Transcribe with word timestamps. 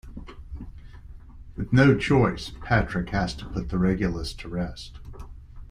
With 1.55 1.71
no 1.71 1.95
choice, 1.95 2.53
Patrick 2.63 3.09
has 3.11 3.35
to 3.35 3.45
put 3.45 3.69
the 3.69 3.77
Regulus 3.77 4.33
to 4.33 4.49
rest. 4.49 4.99